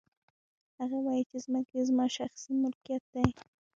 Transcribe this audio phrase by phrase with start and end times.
[0.79, 3.27] هغه وايي چې ځمکې زما شخصي ملکیت دی